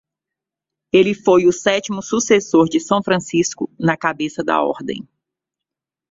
Ele 0.91 1.13
foi 1.13 1.45
o 1.45 1.51
sétimo 1.51 2.01
sucessor 2.01 2.65
de 2.67 2.79
São 2.79 3.03
Francisco 3.03 3.69
na 3.79 3.95
cabeça 3.95 4.43
da 4.43 4.59
ordem. 4.59 5.07